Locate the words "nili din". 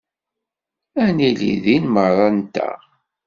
1.15-1.85